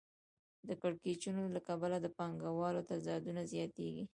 د 0.67 0.69
کړکېچونو 0.81 1.41
له 1.55 1.59
کبله 1.67 1.97
د 2.01 2.07
پانګوالۍ 2.17 2.83
تضادونه 2.91 3.41
زیاتېږي 3.51 4.03